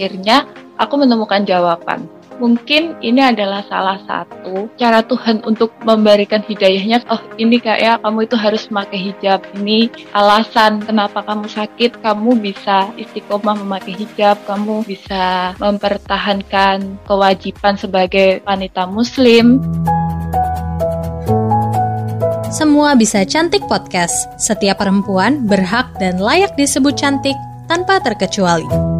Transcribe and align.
Akhirnya 0.00 0.48
aku 0.80 0.96
menemukan 0.96 1.44
jawaban. 1.44 2.08
Mungkin 2.40 2.96
ini 3.04 3.20
adalah 3.20 3.60
salah 3.68 4.00
satu 4.08 4.72
cara 4.80 5.04
Tuhan 5.04 5.44
untuk 5.44 5.76
memberikan 5.84 6.40
hidayahnya. 6.40 7.04
Oh, 7.12 7.20
ini 7.36 7.60
kayak 7.60 8.00
kamu 8.00 8.24
itu 8.24 8.32
harus 8.40 8.64
memakai 8.72 9.12
hijab. 9.12 9.44
Ini 9.60 9.92
alasan 10.16 10.80
kenapa 10.80 11.20
kamu 11.20 11.52
sakit. 11.52 12.00
Kamu 12.00 12.40
bisa 12.40 12.88
istiqomah 12.96 13.60
memakai 13.60 13.92
hijab. 13.92 14.40
Kamu 14.48 14.88
bisa 14.88 15.52
mempertahankan 15.60 17.04
kewajiban 17.04 17.76
sebagai 17.76 18.40
wanita 18.48 18.88
Muslim. 18.88 19.60
Semua 22.48 22.96
bisa 22.96 23.20
cantik 23.28 23.68
podcast. 23.68 24.16
Setiap 24.40 24.80
perempuan 24.80 25.44
berhak 25.44 25.92
dan 26.00 26.16
layak 26.16 26.56
disebut 26.56 26.96
cantik 26.96 27.36
tanpa 27.68 28.00
terkecuali. 28.00 28.99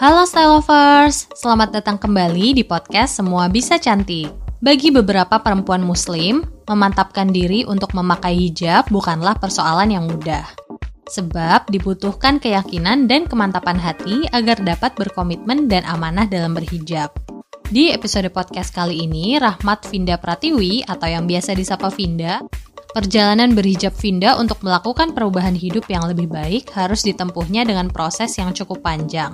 Halo 0.00 0.24
Style 0.24 0.48
Lovers, 0.48 1.28
selamat 1.36 1.76
datang 1.76 2.00
kembali 2.00 2.56
di 2.56 2.64
podcast 2.64 3.20
Semua 3.20 3.52
Bisa 3.52 3.76
Cantik. 3.76 4.32
Bagi 4.64 4.88
beberapa 4.88 5.36
perempuan 5.44 5.84
muslim, 5.84 6.40
memantapkan 6.64 7.28
diri 7.28 7.68
untuk 7.68 7.92
memakai 7.92 8.32
hijab 8.32 8.88
bukanlah 8.88 9.36
persoalan 9.36 9.92
yang 9.92 10.08
mudah. 10.08 10.48
Sebab 11.04 11.68
dibutuhkan 11.68 12.40
keyakinan 12.40 13.12
dan 13.12 13.28
kemantapan 13.28 13.76
hati 13.76 14.24
agar 14.32 14.64
dapat 14.64 14.96
berkomitmen 14.96 15.68
dan 15.68 15.84
amanah 15.84 16.24
dalam 16.24 16.56
berhijab. 16.56 17.12
Di 17.68 17.92
episode 17.92 18.32
podcast 18.32 18.72
kali 18.72 19.04
ini, 19.04 19.36
Rahmat 19.36 19.84
Vinda 19.92 20.16
Pratiwi 20.16 20.80
atau 20.80 21.12
yang 21.12 21.28
biasa 21.28 21.52
disapa 21.52 21.92
Vinda 21.92 22.40
Perjalanan 22.90 23.54
berhijab 23.54 23.94
Vinda 23.94 24.34
untuk 24.34 24.66
melakukan 24.66 25.14
perubahan 25.14 25.54
hidup 25.54 25.86
yang 25.86 26.10
lebih 26.10 26.26
baik 26.26 26.74
harus 26.74 27.06
ditempuhnya 27.06 27.62
dengan 27.62 27.86
proses 27.86 28.34
yang 28.34 28.50
cukup 28.50 28.82
panjang. 28.82 29.30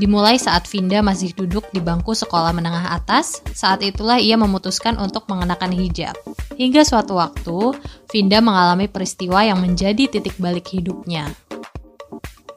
Dimulai 0.00 0.40
saat 0.40 0.64
Vinda 0.64 1.04
masih 1.04 1.36
duduk 1.36 1.68
di 1.76 1.78
bangku 1.84 2.16
sekolah 2.16 2.56
menengah 2.56 2.96
atas, 2.96 3.44
saat 3.52 3.84
itulah 3.84 4.16
ia 4.16 4.32
memutuskan 4.40 4.96
untuk 4.96 5.28
mengenakan 5.28 5.76
hijab. 5.76 6.16
Hingga 6.56 6.88
suatu 6.88 7.20
waktu, 7.20 7.76
Vinda 8.08 8.40
mengalami 8.40 8.88
peristiwa 8.88 9.44
yang 9.44 9.60
menjadi 9.60 10.08
titik 10.08 10.40
balik 10.40 10.72
hidupnya. 10.72 11.28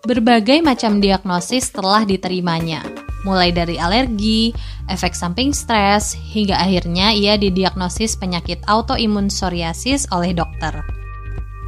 Berbagai 0.08 0.64
macam 0.64 1.04
diagnosis 1.04 1.68
telah 1.76 2.08
diterimanya, 2.08 2.80
mulai 3.28 3.52
dari 3.52 3.76
alergi, 3.76 4.56
efek 4.88 5.12
samping 5.12 5.52
stres, 5.52 6.16
hingga 6.16 6.56
akhirnya 6.56 7.12
ia 7.12 7.36
didiagnosis 7.36 8.16
penyakit 8.16 8.64
autoimun 8.72 9.28
psoriasis 9.28 10.08
oleh 10.16 10.32
dokter. 10.32 10.80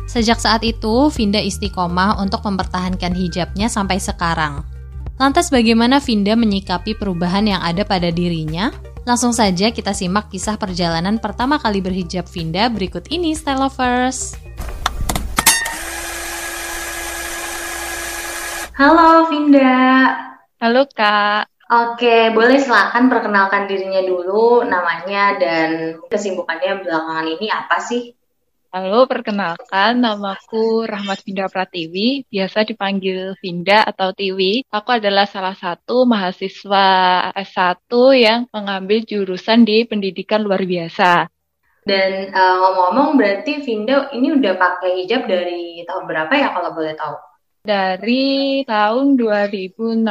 Sejak 0.08 0.40
saat 0.40 0.64
itu, 0.64 1.12
Vinda 1.12 1.44
istiqomah 1.44 2.16
untuk 2.24 2.48
mempertahankan 2.48 3.12
hijabnya 3.12 3.68
sampai 3.68 4.00
sekarang. 4.00 4.64
Lantas 5.16 5.48
bagaimana 5.48 6.04
Vinda 6.04 6.36
menyikapi 6.36 7.00
perubahan 7.00 7.48
yang 7.48 7.64
ada 7.64 7.88
pada 7.88 8.12
dirinya? 8.12 8.76
Langsung 9.08 9.32
saja 9.32 9.72
kita 9.72 9.96
simak 9.96 10.28
kisah 10.28 10.60
perjalanan 10.60 11.24
pertama 11.24 11.56
kali 11.56 11.80
berhijab 11.80 12.28
Vinda 12.28 12.68
berikut 12.68 13.08
ini, 13.08 13.32
Style 13.32 13.64
Lovers. 13.64 14.36
Halo 18.76 19.32
Vinda. 19.32 20.12
Halo 20.60 20.84
Kak. 20.92 21.48
Oke, 21.72 22.36
boleh 22.36 22.60
silakan 22.60 23.08
perkenalkan 23.08 23.72
dirinya 23.72 24.04
dulu, 24.04 24.68
namanya 24.68 25.40
dan 25.40 25.96
kesibukannya 26.12 26.84
belakangan 26.84 27.28
ini 27.40 27.48
apa 27.48 27.80
sih? 27.80 28.12
Halo, 28.76 29.08
perkenalkan 29.08 30.04
namaku 30.04 30.84
Rahmat 30.84 31.24
Vinda 31.24 31.48
Pratiwi, 31.48 32.28
biasa 32.28 32.68
dipanggil 32.68 33.32
Vinda 33.40 33.88
atau 33.88 34.12
Tiwi. 34.12 34.68
Aku 34.68 35.00
adalah 35.00 35.24
salah 35.24 35.56
satu 35.56 36.04
mahasiswa 36.04 36.84
S1 37.40 37.88
yang 38.20 38.52
mengambil 38.52 39.08
jurusan 39.08 39.64
di 39.64 39.88
pendidikan 39.88 40.44
luar 40.44 40.68
biasa. 40.68 41.32
Dan 41.88 42.36
uh, 42.36 42.56
ngomong-ngomong 42.60 43.16
berarti 43.16 43.64
Vinda 43.64 44.12
ini 44.12 44.36
udah 44.36 44.60
pakai 44.60 45.08
hijab 45.08 45.24
dari 45.24 45.80
tahun 45.88 46.04
berapa 46.04 46.34
ya 46.36 46.52
kalau 46.52 46.76
boleh 46.76 47.00
tahu? 47.00 47.16
Dari 47.64 48.68
tahun 48.68 49.16
2016. 49.16 50.04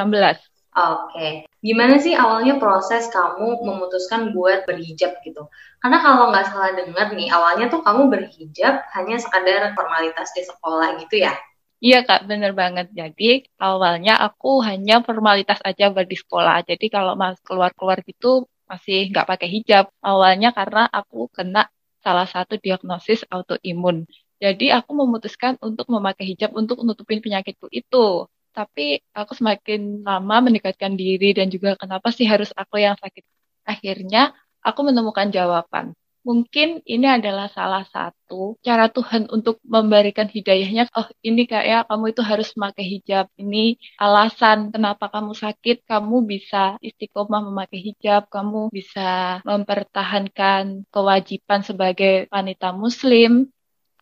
Oke, 0.75 1.47
gimana 1.62 2.03
sih 2.03 2.19
awalnya 2.19 2.59
proses 2.59 3.07
kamu 3.07 3.62
memutuskan 3.62 4.35
buat 4.35 4.67
berhijab 4.67 5.23
gitu? 5.23 5.47
Karena 5.79 6.03
kalau 6.03 6.35
nggak 6.35 6.51
salah 6.51 6.75
dengar 6.75 7.15
nih, 7.15 7.31
awalnya 7.31 7.71
tuh 7.71 7.79
kamu 7.87 8.11
berhijab 8.11 8.83
hanya 8.99 9.17
sekadar 9.23 9.71
formalitas 9.79 10.35
di 10.35 10.43
sekolah 10.43 10.99
gitu 10.99 11.23
ya? 11.23 11.31
Iya 11.79 12.03
kak, 12.03 12.27
bener 12.27 12.59
banget. 12.59 12.91
Jadi 12.91 13.47
awalnya 13.62 14.19
aku 14.19 14.67
hanya 14.67 14.99
formalitas 15.07 15.62
aja 15.62 15.95
buat 15.95 16.11
di 16.11 16.19
sekolah. 16.19 16.67
Jadi 16.67 16.91
kalau 16.91 17.15
mas 17.15 17.39
keluar-keluar 17.47 18.03
gitu 18.03 18.51
masih 18.67 19.15
nggak 19.15 19.31
pakai 19.31 19.49
hijab. 19.55 19.95
Awalnya 20.03 20.51
karena 20.59 20.91
aku 20.91 21.31
kena 21.31 21.71
salah 22.03 22.27
satu 22.27 22.59
diagnosis 22.59 23.23
autoimun. 23.31 24.11
Jadi 24.43 24.75
aku 24.75 24.91
memutuskan 24.91 25.55
untuk 25.62 25.87
memakai 25.87 26.35
hijab 26.35 26.51
untuk 26.59 26.83
nutupin 26.83 27.23
penyakitku 27.23 27.71
itu 27.71 28.27
tapi 28.57 29.03
aku 29.11 29.33
semakin 29.35 30.07
lama 30.07 30.37
mendekatkan 30.47 30.95
diri 30.95 31.35
dan 31.35 31.51
juga 31.51 31.75
kenapa 31.75 32.09
sih 32.15 32.27
harus 32.33 32.51
aku 32.55 32.79
yang 32.79 32.97
sakit. 33.03 33.25
Akhirnya 33.67 34.33
aku 34.63 34.81
menemukan 34.89 35.29
jawaban. 35.35 35.93
Mungkin 36.25 36.81
ini 36.89 37.05
adalah 37.05 37.53
salah 37.53 37.85
satu 37.85 38.57
cara 38.65 38.89
Tuhan 38.89 39.29
untuk 39.29 39.61
memberikan 39.61 40.25
hidayahnya. 40.25 40.89
Oh, 40.97 41.05
ini 41.21 41.45
kayak 41.45 41.85
kamu 41.85 42.17
itu 42.17 42.23
harus 42.25 42.49
memakai 42.57 42.97
hijab. 42.97 43.29
Ini 43.37 43.77
alasan 44.01 44.73
kenapa 44.73 45.13
kamu 45.13 45.37
sakit. 45.37 45.85
Kamu 45.85 46.25
bisa 46.25 46.81
istiqomah 46.81 47.45
memakai 47.45 47.93
hijab. 47.93 48.33
Kamu 48.33 48.73
bisa 48.73 49.45
mempertahankan 49.45 50.89
kewajiban 50.89 51.61
sebagai 51.61 52.25
wanita 52.33 52.73
Muslim 52.73 53.53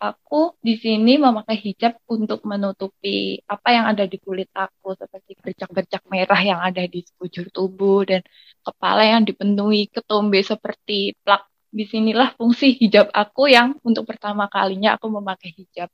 aku 0.03 0.59
di 0.59 0.75
sini 0.83 1.15
memakai 1.15 1.57
hijab 1.63 2.03
untuk 2.11 2.43
menutupi 2.43 3.39
apa 3.47 3.69
yang 3.71 3.87
ada 3.87 4.05
di 4.11 4.19
kulit 4.19 4.51
aku 4.51 4.99
seperti 4.99 5.39
bercak-bercak 5.39 6.03
merah 6.11 6.41
yang 6.43 6.59
ada 6.59 6.83
di 6.91 7.07
sekujur 7.07 7.55
tubuh 7.55 8.03
dan 8.11 8.21
kepala 8.67 9.07
yang 9.07 9.23
dipenuhi 9.23 9.87
ketombe 9.95 10.43
seperti 10.43 11.15
plak. 11.23 11.47
Di 11.73 11.89
sinilah 11.89 12.37
fungsi 12.37 12.77
hijab 12.77 13.09
aku 13.15 13.49
yang 13.49 13.79
untuk 13.81 14.05
pertama 14.05 14.45
kalinya 14.51 14.99
aku 14.99 15.09
memakai 15.09 15.55
hijab. 15.57 15.89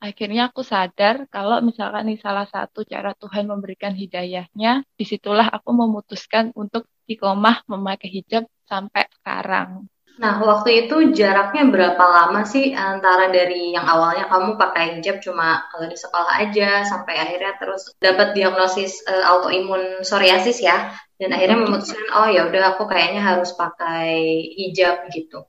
Akhirnya 0.00 0.48
aku 0.48 0.64
sadar 0.64 1.28
kalau 1.28 1.60
misalkan 1.60 2.08
ini 2.08 2.16
salah 2.16 2.48
satu 2.48 2.88
cara 2.88 3.12
Tuhan 3.20 3.44
memberikan 3.44 3.92
hidayahnya, 3.92 4.82
di 4.96 5.04
situlah 5.04 5.46
aku 5.52 5.76
memutuskan 5.76 6.56
untuk 6.56 6.88
ikomah 7.04 7.60
memakai 7.68 8.08
hijab 8.08 8.48
sampai 8.64 9.04
sekarang. 9.20 9.84
Nah, 10.20 10.36
waktu 10.36 10.84
itu 10.84 11.16
jaraknya 11.16 11.64
berapa 11.72 12.04
lama 12.04 12.44
sih 12.44 12.76
antara 12.76 13.32
dari 13.32 13.72
yang 13.72 13.88
awalnya 13.88 14.28
kamu 14.28 14.60
pakai 14.60 15.00
hijab 15.00 15.24
cuma 15.24 15.64
kalau 15.72 15.88
di 15.88 15.96
sekolah 15.96 16.44
aja 16.44 16.84
sampai 16.84 17.16
akhirnya 17.16 17.56
terus 17.56 17.96
dapat 17.96 18.36
diagnosis 18.36 19.00
uh, 19.08 19.24
autoimun 19.32 20.04
psoriasis 20.04 20.60
ya 20.60 20.92
dan 21.16 21.32
akhirnya 21.32 21.64
memutuskan 21.64 22.04
oh 22.12 22.28
ya 22.28 22.44
udah 22.52 22.76
aku 22.76 22.84
kayaknya 22.84 23.24
harus 23.24 23.56
pakai 23.56 24.12
hijab 24.60 25.08
gitu. 25.08 25.48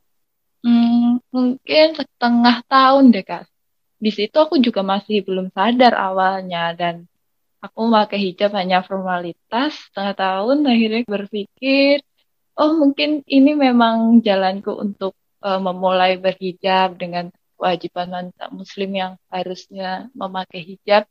Hmm, 0.64 1.20
mungkin 1.36 1.86
setengah 1.92 2.64
tahun 2.72 3.12
deh 3.12 3.28
kak. 3.28 3.52
Di 4.00 4.12
situ 4.16 4.40
aku 4.40 4.56
juga 4.64 4.88
masih 4.88 5.20
belum 5.28 5.52
sadar 5.52 6.00
awalnya 6.00 6.72
dan 6.80 7.12
aku 7.60 7.92
pakai 7.92 8.24
hijab 8.24 8.56
hanya 8.56 8.88
formalitas 8.88 9.76
setengah 9.92 10.16
tahun 10.16 10.64
akhirnya 10.64 11.04
berpikir 11.04 12.08
oh 12.58 12.72
mungkin 12.76 13.24
ini 13.28 13.52
memang 13.56 14.20
jalanku 14.26 14.76
untuk 14.76 15.14
uh, 15.44 15.60
memulai 15.60 16.18
berhijab 16.20 16.98
dengan 17.00 17.32
kewajiban 17.58 18.10
wanita 18.10 18.50
muslim 18.50 18.90
yang 18.90 19.14
harusnya 19.30 20.10
memakai 20.18 20.62
hijab. 20.66 21.06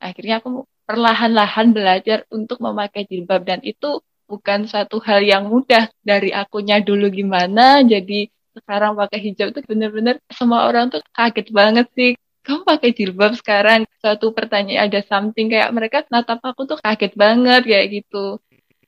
Akhirnya 0.00 0.40
aku 0.40 0.64
perlahan-lahan 0.88 1.76
belajar 1.76 2.24
untuk 2.32 2.58
memakai 2.64 3.04
jilbab 3.04 3.44
dan 3.44 3.60
itu 3.60 4.00
bukan 4.26 4.64
satu 4.64 4.96
hal 5.04 5.20
yang 5.20 5.52
mudah 5.52 5.92
dari 6.00 6.32
akunya 6.32 6.80
dulu 6.80 7.12
gimana. 7.12 7.84
Jadi 7.84 8.32
sekarang 8.56 8.96
pakai 8.96 9.20
hijab 9.20 9.52
itu 9.52 9.60
bener-bener 9.68 10.16
semua 10.32 10.68
orang 10.68 10.88
tuh 10.88 11.04
kaget 11.12 11.48
banget 11.52 11.86
sih. 11.92 12.12
Kamu 12.42 12.66
pakai 12.66 12.90
jilbab 12.90 13.38
sekarang? 13.38 13.86
Suatu 14.02 14.34
pertanyaan 14.34 14.90
ada 14.90 14.98
something 15.06 15.46
kayak 15.46 15.70
mereka 15.70 16.02
natap 16.10 16.42
aku 16.42 16.66
tuh 16.66 16.78
kaget 16.82 17.14
banget 17.14 17.62
kayak 17.62 17.86
gitu 18.02 18.42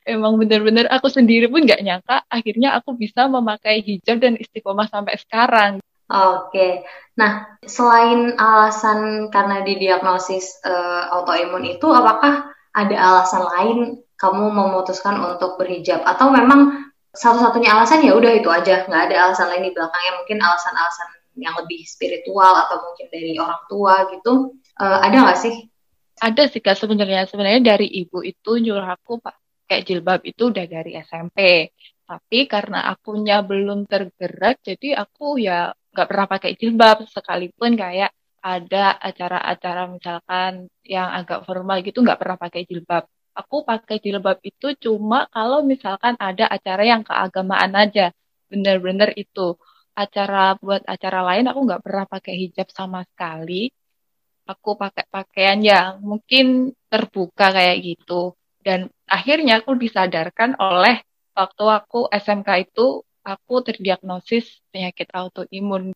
emang 0.05 0.37
bener-bener 0.37 0.87
aku 0.93 1.09
sendiri 1.09 1.49
pun 1.49 1.65
nggak 1.65 1.81
nyangka 1.81 2.23
akhirnya 2.29 2.77
aku 2.77 2.95
bisa 2.95 3.27
memakai 3.27 3.81
hijab 3.81 4.21
dan 4.21 4.37
istiqomah 4.37 4.89
sampai 4.89 5.17
sekarang. 5.19 5.73
Oke, 6.05 6.85
nah 7.17 7.57
selain 7.65 8.37
alasan 8.37 9.33
karena 9.33 9.65
didiagnosis 9.65 10.61
uh, 10.61 11.09
autoimun 11.17 11.65
itu, 11.65 11.89
apakah 11.89 12.53
ada 12.77 12.97
alasan 13.01 13.41
lain 13.41 13.79
kamu 14.21 14.53
memutuskan 14.53 15.17
untuk 15.25 15.57
berhijab? 15.57 16.05
Atau 16.05 16.29
memang 16.29 16.93
satu-satunya 17.17 17.73
alasan 17.73 18.05
ya 18.05 18.13
udah 18.13 18.37
itu 18.37 18.53
aja, 18.53 18.85
nggak 18.85 19.03
ada 19.11 19.17
alasan 19.33 19.49
lain 19.49 19.65
di 19.65 19.73
belakangnya. 19.73 20.13
Mungkin 20.21 20.39
alasan-alasan 20.45 21.09
yang 21.41 21.57
lebih 21.57 21.81
spiritual 21.89 22.53
atau 22.53 22.85
mungkin 22.85 23.09
dari 23.09 23.41
orang 23.41 23.65
tua 23.73 24.05
gitu, 24.13 24.61
uh, 24.85 24.99
ada 25.01 25.25
nggak 25.25 25.41
sih? 25.41 25.57
Ada 26.21 26.53
sih 26.53 26.61
kak 26.61 26.77
sebenarnya. 26.77 27.25
Sebenarnya 27.25 27.65
dari 27.65 27.89
ibu 27.89 28.21
itu 28.21 28.61
nyuruh 28.61 28.93
aku 28.93 29.25
pakai 29.65 29.81
jilbab 29.89 30.21
itu 30.29 30.53
udah 30.53 30.67
dari 30.69 30.93
SMP. 31.01 31.73
Tapi 32.05 32.39
karena 32.45 32.85
akunya 32.93 33.41
belum 33.41 33.89
tergerak, 33.89 34.61
jadi 34.61 35.01
aku 35.03 35.41
ya 35.41 35.73
nggak 35.73 36.09
pernah 36.11 36.27
pakai 36.29 36.53
jilbab 36.61 37.09
sekalipun 37.09 37.73
kayak 37.81 38.13
ada 38.45 39.01
acara-acara 39.01 39.89
misalkan 39.89 40.69
yang 40.85 41.09
agak 41.17 41.49
formal 41.49 41.81
gitu 41.81 42.05
nggak 42.05 42.21
pernah 42.21 42.37
pakai 42.37 42.69
jilbab. 42.69 43.09
Aku 43.41 43.65
pakai 43.65 43.97
jilbab 44.05 44.39
itu 44.45 44.77
cuma 44.85 45.25
kalau 45.33 45.65
misalkan 45.65 46.13
ada 46.21 46.45
acara 46.53 46.85
yang 46.85 47.01
keagamaan 47.09 47.73
aja. 47.73 48.13
Bener-bener 48.53 49.17
itu. 49.17 49.57
Acara 49.97 50.61
buat 50.61 50.85
acara 50.85 51.25
lain 51.25 51.49
aku 51.49 51.61
nggak 51.65 51.83
pernah 51.83 52.05
pakai 52.05 52.35
hijab 52.37 52.69
sama 52.69 53.01
sekali. 53.09 53.73
Aku 54.45 54.77
pakai 54.77 55.09
pakaian 55.09 55.57
yang 55.65 56.05
mungkin 56.05 56.77
terbuka 56.93 57.49
kayak 57.49 57.81
gitu. 57.81 58.37
Dan 58.65 58.89
akhirnya 59.05 59.61
aku 59.61 59.77
disadarkan 59.77 60.57
oleh 60.57 61.05
waktu 61.37 61.65
aku 61.69 62.09
SMK 62.09 62.49
itu 62.65 63.05
aku 63.21 63.55
terdiagnosis 63.61 64.65
penyakit 64.73 65.13
autoimun. 65.13 65.93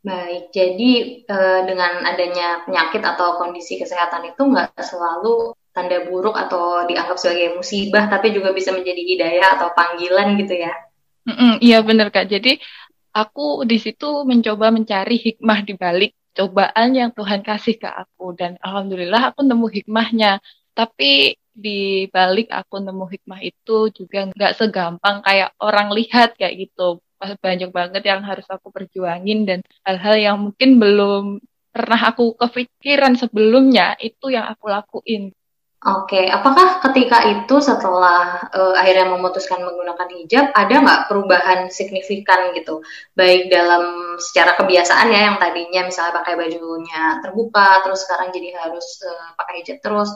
Baik, 0.00 0.48
jadi 0.52 0.92
eh, 1.28 1.60
dengan 1.68 2.04
adanya 2.08 2.64
penyakit 2.64 3.04
atau 3.04 3.36
kondisi 3.36 3.76
kesehatan 3.76 4.32
itu 4.32 4.40
nggak 4.48 4.72
selalu 4.80 5.52
tanda 5.76 6.08
buruk 6.08 6.32
atau 6.36 6.88
dianggap 6.88 7.20
sebagai 7.20 7.60
musibah, 7.60 8.08
tapi 8.08 8.32
juga 8.32 8.56
bisa 8.56 8.72
menjadi 8.72 9.00
hidayah 9.00 9.48
atau 9.60 9.68
panggilan 9.76 10.40
gitu 10.40 10.56
ya? 10.56 10.72
Mm-mm, 11.28 11.60
iya 11.60 11.84
benar 11.84 12.08
kak. 12.08 12.32
Jadi 12.32 12.56
aku 13.12 13.68
di 13.68 13.76
situ 13.76 14.24
mencoba 14.24 14.72
mencari 14.72 15.20
hikmah 15.20 15.68
di 15.68 15.76
balik 15.76 16.16
cobaan 16.32 16.96
yang 16.96 17.10
Tuhan 17.12 17.44
kasih 17.44 17.76
ke 17.76 17.90
aku 17.90 18.32
dan 18.34 18.56
alhamdulillah 18.64 19.36
aku 19.36 19.44
nemu 19.44 19.66
hikmahnya. 19.68 20.40
Tapi 20.72 21.36
di 21.52 22.06
balik 22.08 22.48
aku 22.50 22.80
nemu 22.80 23.06
hikmah 23.10 23.40
itu 23.44 23.90
juga 23.92 24.30
nggak 24.30 24.56
segampang 24.56 25.20
kayak 25.26 25.54
orang 25.60 25.92
lihat 25.92 26.38
kayak 26.38 26.68
gitu. 26.68 27.02
Banyak 27.20 27.70
banget 27.70 28.02
yang 28.08 28.24
harus 28.24 28.48
aku 28.48 28.72
perjuangin 28.72 29.44
dan 29.44 29.60
hal-hal 29.84 30.16
yang 30.16 30.36
mungkin 30.40 30.80
belum 30.80 31.24
pernah 31.70 32.00
aku 32.10 32.34
kepikiran 32.34 33.14
sebelumnya 33.14 33.94
itu 34.00 34.32
yang 34.32 34.48
aku 34.48 34.72
lakuin. 34.72 35.30
Oke, 35.80 36.28
apakah 36.28 36.76
ketika 36.84 37.24
itu 37.24 37.56
setelah 37.56 38.36
uh, 38.52 38.76
akhirnya 38.76 39.16
memutuskan 39.16 39.64
menggunakan 39.64 40.12
hijab, 40.12 40.52
ada 40.52 40.74
nggak 40.76 41.00
perubahan 41.08 41.72
signifikan 41.72 42.52
gitu? 42.52 42.84
Baik 43.16 43.48
dalam 43.48 44.12
secara 44.20 44.60
kebiasaan 44.60 45.08
ya, 45.08 45.32
yang 45.32 45.40
tadinya 45.40 45.88
misalnya 45.88 46.20
pakai 46.20 46.36
bajunya 46.36 47.24
terbuka, 47.24 47.80
terus 47.80 48.04
sekarang 48.04 48.28
jadi 48.28 48.60
harus 48.60 48.84
uh, 49.08 49.32
pakai 49.40 49.64
hijab 49.64 49.80
terus, 49.80 50.12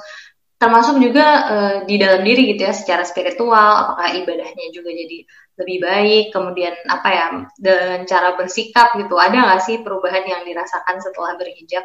termasuk 0.64 0.96
juga 0.96 1.26
uh, 1.44 1.76
di 1.84 2.00
dalam 2.00 2.24
diri 2.24 2.56
gitu 2.56 2.64
ya 2.64 2.72
secara 2.72 3.04
spiritual 3.04 3.84
apakah 3.84 4.16
ibadahnya 4.16 4.72
juga 4.72 4.88
jadi 4.96 5.28
lebih 5.60 5.78
baik 5.84 6.24
kemudian 6.32 6.72
apa 6.88 7.08
ya 7.12 7.26
dan 7.60 8.08
cara 8.08 8.32
bersikap 8.32 8.96
gitu 8.96 9.20
ada 9.20 9.44
nggak 9.44 9.60
sih 9.60 9.76
perubahan 9.84 10.24
yang 10.24 10.42
dirasakan 10.48 11.04
setelah 11.04 11.36
berhijab? 11.36 11.84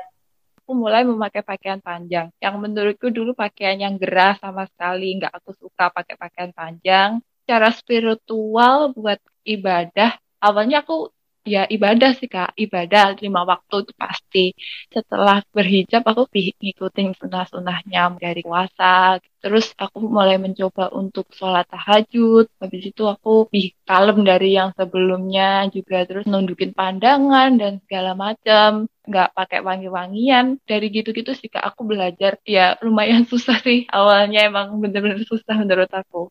Aku 0.63 0.77
mulai 0.77 1.03
memakai 1.03 1.41
pakaian 1.43 1.81
panjang. 1.81 2.29
Yang 2.39 2.55
menurutku 2.61 3.09
dulu 3.11 3.33
pakaian 3.33 3.77
yang 3.77 3.97
gerah 3.99 4.37
sama 4.39 4.69
sekali 4.69 5.17
nggak 5.19 5.33
aku 5.33 5.51
suka 5.59 5.91
pakai 5.91 6.15
pakaian 6.15 6.53
panjang. 6.55 7.09
Cara 7.43 7.73
spiritual 7.73 8.93
buat 8.93 9.19
ibadah 9.43 10.15
awalnya 10.39 10.81
aku 10.81 11.11
ya 11.47 11.63
ibadah 11.65 12.11
sih 12.19 12.27
kak. 12.27 12.55
Ibadah 12.55 13.19
lima 13.23 13.41
waktu 13.47 13.75
itu 13.83 13.93
pasti. 13.95 14.45
Setelah 14.91 15.41
berhijab 15.55 16.03
aku 16.05 16.27
ngikutin 16.31 17.15
sunnah-sunnahnya 17.19 18.19
dari 18.19 18.41
puasa. 18.43 19.17
Terus 19.39 19.71
aku 19.79 20.03
mulai 20.03 20.35
mencoba 20.35 20.91
untuk 20.91 21.31
sholat 21.31 21.65
tahajud. 21.71 22.51
Habis 22.59 22.83
itu 22.91 23.03
aku 23.07 23.47
lebih 23.47 23.65
kalem 23.87 24.19
dari 24.27 24.49
yang 24.59 24.69
sebelumnya 24.75 25.65
juga. 25.71 26.03
Terus 26.03 26.27
nundukin 26.27 26.75
pandangan 26.75 27.55
dan 27.55 27.79
segala 27.87 28.13
macam. 28.13 28.91
Nggak 29.07 29.29
pakai 29.33 29.59
wangi-wangian. 29.63 30.59
Dari 30.67 30.85
gitu-gitu 30.91 31.31
sih 31.33 31.49
kak. 31.49 31.63
Aku 31.63 31.87
belajar. 31.87 32.37
Ya 32.43 32.75
lumayan 32.83 33.23
susah 33.25 33.57
sih. 33.63 33.87
Awalnya 33.89 34.45
emang 34.45 34.75
bener-bener 34.77 35.23
susah 35.25 35.55
menurut 35.57 35.89
aku. 35.89 36.29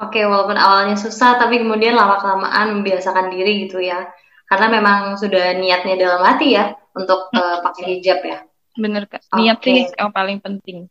Oke, 0.00 0.24
walaupun 0.24 0.56
awalnya 0.56 0.96
susah, 0.96 1.36
tapi 1.36 1.60
kemudian 1.60 1.92
lama-kelamaan 1.92 2.72
membiasakan 2.72 3.36
diri 3.36 3.68
gitu 3.68 3.84
ya 3.84 4.08
karena 4.50 4.66
memang 4.66 5.14
sudah 5.14 5.54
niatnya 5.54 5.94
dalam 5.94 6.26
hati 6.26 6.58
ya 6.58 6.74
untuk 6.98 7.30
uh, 7.30 7.62
pakai 7.62 7.96
hijab 7.96 8.18
ya. 8.26 8.42
Bener 8.74 9.06
kak, 9.06 9.22
niat 9.38 9.62
okay. 9.62 9.86
sih 9.86 9.94
yang 9.94 10.10
paling 10.10 10.42
penting. 10.42 10.90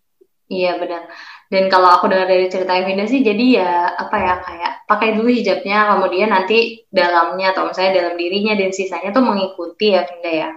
Iya 0.50 0.82
benar. 0.82 1.06
Dan 1.50 1.70
kalau 1.70 1.94
aku 1.94 2.10
dengar 2.10 2.26
dari 2.26 2.50
cerita 2.50 2.74
Evinda 2.74 3.06
sih, 3.06 3.22
jadi 3.22 3.46
ya 3.62 3.72
apa 3.94 4.18
ya 4.18 4.34
kayak 4.42 4.72
pakai 4.90 5.10
dulu 5.14 5.30
hijabnya, 5.30 5.94
kemudian 5.94 6.30
nanti 6.34 6.86
dalamnya 6.90 7.54
atau 7.54 7.70
misalnya 7.70 8.02
dalam 8.02 8.14
dirinya 8.18 8.58
dan 8.58 8.74
sisanya 8.74 9.14
tuh 9.14 9.22
mengikuti 9.22 9.94
ya 9.94 10.08
Vinda 10.10 10.32
ya. 10.32 10.50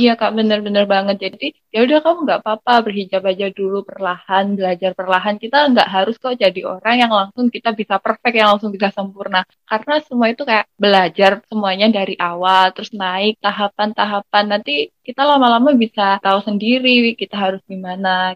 Iya 0.00 0.10
kak 0.20 0.32
bener-bener 0.38 0.84
banget. 0.94 1.16
Jadi 1.24 1.46
ya 1.74 1.78
udah 1.86 1.98
kamu 2.04 2.18
nggak 2.26 2.40
apa-apa 2.42 2.72
berhijab 2.86 3.22
aja 3.30 3.46
dulu 3.58 3.78
perlahan 3.88 4.44
belajar 4.58 4.90
perlahan. 4.98 5.34
Kita 5.42 5.56
nggak 5.72 5.88
harus 5.94 6.14
kok 6.22 6.34
jadi 6.44 6.60
orang 6.72 6.94
yang 7.02 7.12
langsung 7.18 7.46
kita 7.54 7.70
bisa 7.80 7.94
perfect 8.04 8.34
yang 8.38 8.48
langsung 8.54 8.70
bisa 8.76 8.88
sempurna. 8.96 9.40
Karena 9.70 9.94
semua 10.06 10.26
itu 10.32 10.42
kayak 10.48 10.66
belajar 10.80 11.30
semuanya 11.50 11.86
dari 11.98 12.14
awal 12.16 12.64
terus 12.74 12.90
naik 12.94 13.36
tahapan-tahapan. 13.44 14.44
Nanti 14.52 14.72
kita 15.06 15.22
lama-lama 15.30 15.70
bisa 15.74 16.16
tahu 16.24 16.38
sendiri 16.48 17.18
kita 17.20 17.36
harus 17.36 17.60
gimana 17.66 18.32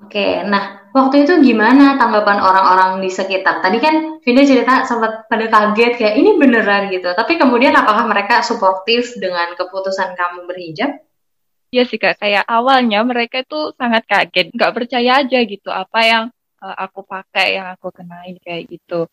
Oke, 0.00 0.40
nah 0.48 0.88
waktu 0.96 1.28
itu 1.28 1.44
gimana 1.44 2.00
tanggapan 2.00 2.40
orang-orang 2.40 3.04
di 3.04 3.12
sekitar? 3.12 3.60
Tadi 3.60 3.76
kan 3.76 4.24
Vinda 4.24 4.42
cerita 4.42 4.88
sempat 4.88 5.28
pada 5.28 5.46
kaget 5.52 6.00
kayak 6.00 6.14
ini 6.16 6.40
beneran 6.40 6.88
gitu. 6.88 7.12
Tapi 7.12 7.36
kemudian 7.36 7.76
apakah 7.76 8.08
mereka 8.08 8.40
suportif 8.40 9.12
dengan 9.20 9.52
keputusan 9.52 10.16
kamu 10.16 10.48
berhijab? 10.48 10.96
Iya 11.72 11.88
sih 11.88 11.96
kak, 11.96 12.20
kayak 12.20 12.44
awalnya 12.44 13.00
mereka 13.00 13.40
itu 13.40 13.72
sangat 13.80 14.04
kaget, 14.04 14.52
nggak 14.52 14.72
percaya 14.76 15.24
aja 15.24 15.38
gitu 15.40 15.72
apa 15.72 15.98
yang 16.04 16.24
uh, 16.60 16.76
aku 16.76 17.00
pakai, 17.00 17.56
yang 17.56 17.72
aku 17.72 17.88
kenain 17.88 18.36
kayak 18.44 18.68
gitu 18.68 19.08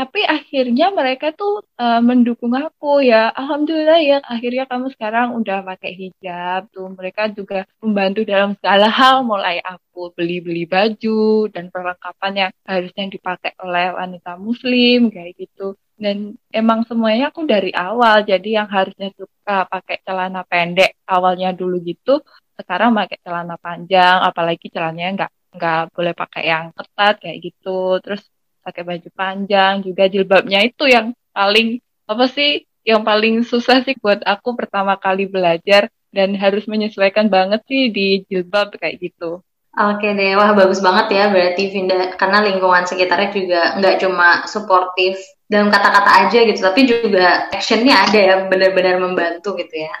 tapi 0.00 0.24
akhirnya 0.24 0.88
mereka 0.96 1.28
tuh 1.36 1.60
uh, 1.76 2.00
mendukung 2.00 2.56
aku 2.56 3.04
ya. 3.04 3.28
Alhamdulillah 3.36 4.00
ya 4.00 4.16
akhirnya 4.24 4.64
kamu 4.64 4.88
sekarang 4.96 5.36
udah 5.36 5.60
pakai 5.60 5.92
hijab 5.92 6.72
tuh. 6.72 6.88
Mereka 6.96 7.36
juga 7.36 7.68
membantu 7.84 8.24
dalam 8.24 8.56
segala 8.56 8.88
hal 8.88 9.28
mulai 9.28 9.60
aku 9.60 10.08
beli-beli 10.16 10.64
baju 10.64 11.52
dan 11.52 11.68
perlengkapan 11.68 12.32
yang 12.32 12.50
harusnya 12.64 13.04
dipakai 13.12 13.52
oleh 13.60 13.92
wanita 13.92 14.40
muslim 14.40 15.12
kayak 15.12 15.36
gitu. 15.36 15.76
Dan 16.00 16.32
emang 16.48 16.88
semuanya 16.88 17.28
aku 17.28 17.44
dari 17.44 17.68
awal 17.76 18.24
jadi 18.24 18.64
yang 18.64 18.68
harusnya 18.72 19.12
suka 19.12 19.68
pakai 19.68 20.00
celana 20.00 20.48
pendek 20.48 20.96
awalnya 21.04 21.52
dulu 21.52 21.76
gitu 21.84 22.24
sekarang 22.56 22.96
pakai 22.96 23.20
celana 23.24 23.56
panjang 23.60 24.16
apalagi 24.24 24.72
celananya 24.72 25.08
nggak 25.16 25.32
nggak 25.60 25.82
boleh 25.92 26.14
pakai 26.16 26.42
yang 26.48 26.64
ketat 26.72 27.14
kayak 27.20 27.38
gitu. 27.44 28.00
Terus 28.00 28.22
pakai 28.70 28.86
baju 28.86 29.08
panjang 29.10 29.82
juga 29.82 30.06
jilbabnya 30.06 30.62
itu 30.62 30.86
yang 30.86 31.10
paling 31.34 31.82
apa 32.06 32.30
sih 32.30 32.62
yang 32.86 33.02
paling 33.02 33.42
susah 33.42 33.82
sih 33.82 33.98
buat 33.98 34.22
aku 34.22 34.56
pertama 34.56 34.94
kali 34.96 35.26
belajar 35.26 35.90
dan 36.10 36.34
harus 36.38 36.66
menyesuaikan 36.66 37.26
banget 37.30 37.62
sih 37.66 37.90
di 37.90 38.22
jilbab 38.26 38.74
kayak 38.78 38.98
gitu. 38.98 39.42
Oke 39.70 40.18
deh, 40.18 40.34
wah 40.34 40.50
bagus 40.50 40.82
banget 40.82 41.14
ya 41.14 41.24
berarti 41.30 41.70
Vinda 41.70 42.18
karena 42.18 42.42
lingkungan 42.42 42.90
sekitarnya 42.90 43.30
juga 43.30 43.60
nggak 43.78 43.96
cuma 44.02 44.42
suportif 44.50 45.14
dalam 45.46 45.70
kata-kata 45.70 46.26
aja 46.26 46.38
gitu, 46.42 46.58
tapi 46.58 46.90
juga 46.90 47.46
actionnya 47.54 48.02
ada 48.02 48.18
ya 48.18 48.34
benar-benar 48.50 48.98
membantu 48.98 49.54
gitu 49.54 49.86
ya. 49.86 49.94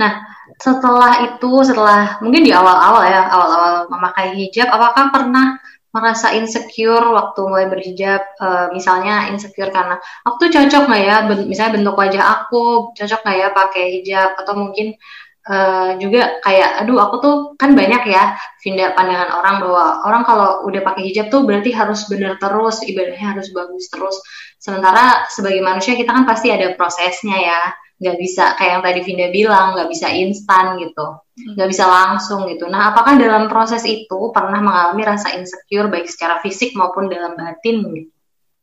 Nah 0.00 0.24
setelah 0.56 1.28
itu, 1.28 1.52
setelah 1.60 2.16
mungkin 2.24 2.40
di 2.40 2.56
awal-awal 2.56 3.04
ya, 3.04 3.28
awal-awal 3.28 3.92
memakai 3.92 4.32
hijab, 4.32 4.72
apakah 4.72 5.12
pernah 5.12 5.60
merasa 5.92 6.32
insecure 6.32 7.04
waktu 7.12 7.40
mulai 7.44 7.68
berhijab 7.68 8.24
uh, 8.40 8.72
misalnya 8.72 9.28
insecure 9.28 9.68
karena 9.68 10.00
aku 10.24 10.48
tuh 10.48 10.50
cocok 10.56 10.82
nggak 10.88 11.02
ya 11.04 11.16
ben 11.28 11.38
misalnya 11.44 11.76
bentuk 11.76 11.94
wajah 12.00 12.24
aku 12.24 12.96
cocok 12.96 13.20
nggak 13.20 13.36
ya 13.36 13.48
pakai 13.52 13.84
hijab? 14.00 14.30
Atau 14.40 14.54
mungkin 14.56 14.96
uh, 15.52 16.00
juga 16.00 16.40
kayak 16.40 16.84
aduh 16.84 16.96
aku 16.96 17.16
tuh 17.20 17.34
kan 17.60 17.76
banyak 17.76 18.02
ya 18.08 18.40
pindah 18.64 18.96
pandangan 18.96 19.30
orang 19.36 19.54
bahwa 19.60 19.84
orang 20.08 20.22
kalau 20.24 20.48
udah 20.64 20.80
pakai 20.80 21.12
hijab 21.12 21.28
tuh 21.28 21.44
berarti 21.44 21.70
harus 21.76 22.08
benar 22.08 22.40
terus 22.40 22.80
ibadahnya 22.88 23.36
harus 23.36 23.52
bagus 23.52 23.92
terus. 23.92 24.16
Sementara 24.56 25.28
sebagai 25.28 25.60
manusia 25.60 25.92
kita 25.92 26.08
kan 26.08 26.24
pasti 26.24 26.48
ada 26.48 26.72
prosesnya 26.78 27.36
ya 27.36 27.60
nggak 28.02 28.18
bisa 28.18 28.58
kayak 28.58 28.70
yang 28.78 28.82
tadi 28.82 29.00
Vinda 29.06 29.26
bilang 29.30 29.78
nggak 29.78 29.88
bisa 29.88 30.10
instan 30.10 30.76
gitu. 30.82 31.22
Hmm. 31.32 31.56
nggak 31.56 31.68
bisa 31.72 31.84
langsung 31.88 32.44
gitu. 32.44 32.68
Nah 32.68 32.92
apakah 32.92 33.16
dalam 33.16 33.48
proses 33.48 33.80
itu 33.88 34.18
pernah 34.36 34.60
mengalami 34.60 35.00
rasa 35.00 35.32
insecure 35.32 35.88
baik 35.88 36.04
secara 36.04 36.44
fisik 36.44 36.76
maupun 36.76 37.08
dalam 37.08 37.32
batin 37.38 37.80
gitu? 37.88 38.12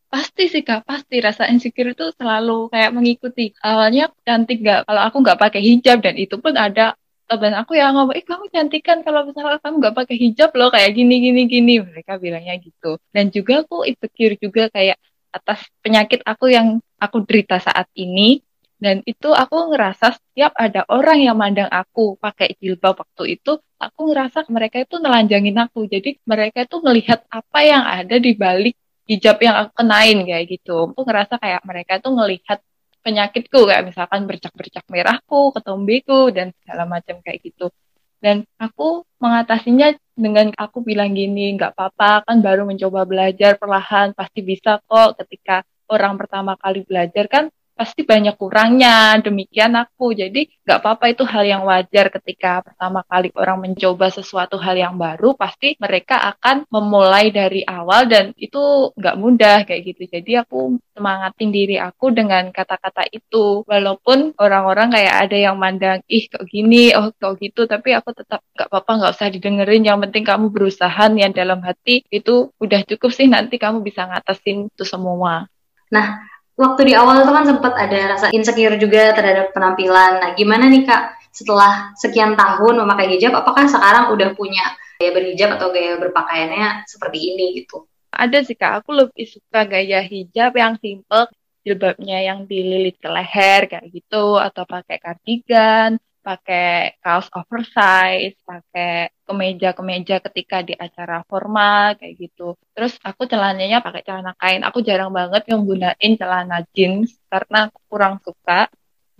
Pasti 0.09 0.49
sih 0.49 0.61
kak 0.61 0.85
pasti. 0.85 1.17
Rasa 1.17 1.49
insecure 1.49 1.97
itu 1.97 2.13
selalu 2.13 2.69
kayak 2.69 2.93
mengikuti. 2.93 3.57
Awalnya 3.61 4.13
cantik 4.21 4.61
nggak 4.61 4.85
kalau 4.85 5.01
aku 5.01 5.17
nggak 5.21 5.39
pakai 5.41 5.61
hijab 5.65 5.97
dan 6.05 6.13
itu 6.19 6.37
pun 6.37 6.53
ada. 6.53 6.93
Teman 7.29 7.53
aku 7.61 7.77
yang 7.77 7.93
ngomong, 7.93 8.17
eh 8.17 8.25
kamu 8.25 8.49
cantik 8.49 8.81
kan 8.81 9.05
kalau 9.05 9.21
misalnya 9.21 9.61
kamu 9.61 9.75
nggak 9.85 9.95
pakai 10.01 10.17
hijab 10.17 10.49
loh 10.57 10.73
kayak 10.73 10.97
gini 10.97 11.15
gini 11.21 11.41
gini. 11.45 11.73
Mereka 11.77 12.17
bilangnya 12.17 12.57
gitu. 12.57 12.97
Dan 13.13 13.29
juga 13.29 13.61
aku 13.61 13.85
insecure 13.85 14.33
juga 14.41 14.65
kayak 14.73 14.97
atas 15.29 15.61
penyakit 15.85 16.25
aku 16.25 16.49
yang 16.49 16.81
aku 16.97 17.21
derita 17.21 17.61
saat 17.61 17.85
ini 17.93 18.41
dan 18.79 19.03
itu 19.03 19.29
aku 19.35 19.75
ngerasa 19.75 20.15
setiap 20.15 20.55
ada 20.55 20.87
orang 20.87 21.19
yang 21.19 21.35
mandang 21.35 21.67
aku 21.67 22.15
pakai 22.15 22.55
jilbab 22.63 22.95
waktu 22.95 23.35
itu 23.35 23.59
aku 23.75 24.01
ngerasa 24.11 24.47
mereka 24.47 24.79
itu 24.79 24.95
nelanjangin 25.03 25.57
aku 25.59 25.85
jadi 25.85 26.15
mereka 26.23 26.63
itu 26.63 26.79
melihat 26.79 27.27
apa 27.27 27.59
yang 27.61 27.83
ada 27.83 28.15
di 28.15 28.31
balik 28.39 28.75
hijab 29.03 29.37
yang 29.43 29.55
aku 29.67 29.83
kenain 29.83 30.17
kayak 30.23 30.45
gitu 30.47 30.95
aku 30.95 31.01
ngerasa 31.03 31.35
kayak 31.43 31.61
mereka 31.67 31.99
itu 31.99 32.09
ngelihat 32.09 32.59
penyakitku 33.03 33.59
kayak 33.65 33.83
misalkan 33.87 34.27
bercak-bercak 34.27 34.85
merahku, 34.91 35.55
ketombeku 35.55 36.29
dan 36.35 36.51
segala 36.61 36.83
macam 36.85 37.19
kayak 37.23 37.39
gitu. 37.41 37.71
Dan 38.19 38.43
aku 38.59 39.07
mengatasinya 39.23 39.95
dengan 40.11 40.51
aku 40.59 40.83
bilang 40.83 41.15
gini, 41.15 41.55
nggak 41.55 41.71
apa-apa 41.71 42.27
kan 42.27 42.37
baru 42.43 42.67
mencoba 42.67 43.07
belajar 43.07 43.55
perlahan, 43.55 44.11
pasti 44.11 44.43
bisa 44.43 44.83
kok 44.83 45.15
ketika 45.23 45.63
orang 45.87 46.19
pertama 46.19 46.59
kali 46.59 46.83
belajar 46.83 47.25
kan 47.31 47.47
pasti 47.79 48.03
banyak 48.03 48.35
kurangnya. 48.35 49.15
Demikian 49.23 49.79
aku. 49.79 50.11
Jadi 50.11 50.51
nggak 50.67 50.79
apa-apa 50.83 51.15
itu 51.15 51.23
hal 51.23 51.47
yang 51.47 51.63
wajar 51.63 52.11
ketika 52.11 52.59
pertama 52.59 53.07
kali 53.07 53.31
orang 53.39 53.63
mencoba 53.63 54.11
sesuatu 54.11 54.59
hal 54.59 54.75
yang 54.75 54.99
baru, 54.99 55.31
pasti 55.39 55.79
mereka 55.79 56.19
akan 56.35 56.67
memulai 56.67 57.31
dari 57.31 57.63
awal 57.63 58.11
dan 58.11 58.35
itu 58.35 58.91
nggak 58.99 59.15
mudah 59.15 59.63
kayak 59.63 59.95
gitu. 59.95 60.11
Jadi 60.11 60.43
aku 60.43 60.75
semangatin 60.91 61.55
diri 61.55 61.79
aku 61.79 62.11
dengan 62.11 62.51
kata-kata 62.51 63.07
itu. 63.15 63.63
Walaupun 63.63 64.35
orang-orang 64.35 64.91
kayak 64.91 65.15
ada 65.23 65.37
yang 65.39 65.55
mandang, 65.55 66.03
ih 66.11 66.27
kok 66.27 66.43
gini, 66.51 66.91
oh 66.99 67.15
kok 67.15 67.39
gitu, 67.39 67.63
tapi 67.63 67.95
aku 67.95 68.11
tetap 68.11 68.43
nggak 68.51 68.67
apa-apa, 68.67 68.91
nggak 68.99 69.13
usah 69.15 69.31
didengerin. 69.31 69.87
Yang 69.87 69.99
penting 70.09 70.23
kamu 70.27 70.51
berusaha 70.51 71.07
yang 71.15 71.31
dalam 71.31 71.63
hati 71.63 72.03
itu 72.11 72.51
udah 72.59 72.83
cukup 72.83 73.15
sih 73.15 73.31
nanti 73.31 73.55
kamu 73.55 73.79
bisa 73.79 74.03
ngatasin 74.03 74.67
itu 74.67 74.83
semua. 74.83 75.47
Nah, 75.89 76.21
waktu 76.59 76.91
di 76.91 76.93
awal 76.93 77.23
itu 77.23 77.31
kan 77.31 77.47
sempat 77.47 77.73
ada 77.79 78.19
rasa 78.19 78.27
insecure 78.35 78.75
juga 78.75 79.15
terhadap 79.15 79.55
penampilan. 79.55 80.19
Nah, 80.19 80.29
gimana 80.35 80.67
nih 80.67 80.83
Kak 80.83 81.31
setelah 81.31 81.95
sekian 81.95 82.35
tahun 82.35 82.83
memakai 82.83 83.15
hijab, 83.15 83.31
apakah 83.31 83.71
sekarang 83.71 84.11
udah 84.11 84.35
punya 84.35 84.75
gaya 84.99 85.15
berhijab 85.15 85.55
atau 85.55 85.71
gaya 85.71 85.95
berpakaiannya 85.95 86.83
seperti 86.83 87.31
ini 87.31 87.63
gitu? 87.63 87.87
Ada 88.11 88.43
sih 88.43 88.59
Kak, 88.59 88.83
aku 88.83 88.91
lebih 88.91 89.23
suka 89.23 89.63
gaya 89.63 90.03
hijab 90.03 90.51
yang 90.59 90.75
simple, 90.83 91.31
jilbabnya 91.63 92.19
yang 92.19 92.43
dililit 92.43 92.99
ke 92.99 93.07
leher 93.07 93.71
kayak 93.71 93.87
gitu, 93.95 94.35
atau 94.35 94.67
pakai 94.67 94.99
kardigan, 94.99 95.95
pakai 96.29 97.01
kaos 97.01 97.25
oversize, 97.33 98.37
pakai 98.45 99.09
kemeja-kemeja 99.25 100.21
ketika 100.29 100.61
di 100.61 100.77
acara 100.77 101.25
formal 101.25 101.97
kayak 101.97 102.13
gitu. 102.21 102.53
Terus 102.77 102.93
aku 103.01 103.25
celananya 103.25 103.81
pakai 103.81 104.05
celana 104.05 104.37
kain. 104.37 104.61
Aku 104.61 104.85
jarang 104.85 105.09
banget 105.09 105.49
yang 105.49 105.65
gunain 105.65 106.11
celana 106.21 106.61
jeans 106.77 107.17
karena 107.33 107.73
aku 107.73 107.79
kurang 107.89 108.15
suka. 108.21 108.69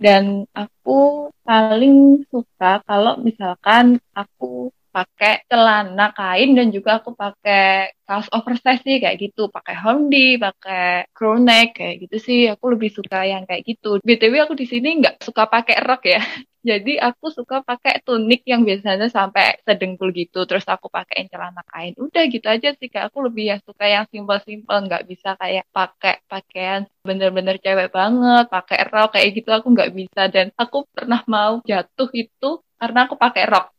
Dan 0.00 0.48
aku 0.56 1.28
paling 1.44 2.24
suka 2.32 2.80
kalau 2.88 3.20
misalkan 3.20 4.00
aku 4.16 4.72
pakai 4.90 5.46
celana 5.46 6.10
kain 6.10 6.50
dan 6.58 6.74
juga 6.74 6.98
aku 6.98 7.14
pakai 7.14 7.94
kaos 8.02 8.26
oversize 8.34 8.82
sih 8.82 8.98
kayak 8.98 9.22
gitu 9.22 9.46
pakai 9.46 9.78
hoodie 9.78 10.34
pakai 10.34 11.06
crew 11.14 11.38
neck 11.38 11.78
kayak 11.78 12.02
gitu 12.02 12.16
sih 12.18 12.40
aku 12.50 12.74
lebih 12.74 12.90
suka 12.90 13.22
yang 13.22 13.46
kayak 13.46 13.62
gitu 13.62 14.02
btw 14.02 14.34
aku 14.42 14.58
di 14.58 14.66
sini 14.66 14.98
nggak 14.98 15.22
suka 15.22 15.46
pakai 15.46 15.78
rok 15.86 16.02
ya 16.10 16.18
jadi 16.60 17.00
aku 17.00 17.32
suka 17.32 17.64
pakai 17.64 18.04
tunik 18.04 18.44
yang 18.44 18.68
biasanya 18.68 19.08
sampai 19.08 19.64
sedengkul 19.64 20.12
gitu 20.12 20.44
terus 20.44 20.68
aku 20.68 20.92
pakai 20.92 21.24
celana 21.32 21.64
kain. 21.64 21.96
Udah 21.96 22.28
gitu 22.28 22.44
aja 22.52 22.76
sih 22.76 22.92
kayak 22.92 23.08
aku 23.08 23.24
lebih 23.32 23.44
ya 23.48 23.56
suka 23.64 23.88
yang 23.88 24.04
simpel-simpel 24.12 24.76
nggak 24.84 25.08
bisa 25.08 25.40
kayak 25.40 25.64
pakai 25.72 26.20
pakaian 26.28 26.84
bener-bener 27.00 27.56
cewek 27.56 27.88
banget 27.88 28.44
pakai 28.52 28.78
rok 28.92 29.16
kayak 29.16 29.28
gitu 29.40 29.50
aku 29.56 29.72
nggak 29.72 29.92
bisa. 29.96 30.28
Dan 30.28 30.52
aku 30.52 30.84
pernah 30.92 31.24
mau 31.24 31.64
jatuh 31.64 32.12
itu 32.12 32.50
karena 32.76 33.08
aku 33.08 33.16
pakai 33.16 33.48
rok. 33.48 33.72